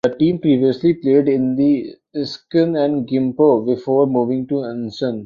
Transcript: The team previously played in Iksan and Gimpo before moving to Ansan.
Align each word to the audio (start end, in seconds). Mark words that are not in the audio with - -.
The 0.03 0.15
team 0.15 0.39
previously 0.39 0.95
played 0.95 1.29
in 1.29 1.55
Iksan 1.55 2.75
and 2.75 3.07
Gimpo 3.07 3.63
before 3.67 4.07
moving 4.07 4.47
to 4.47 4.55
Ansan. 4.55 5.19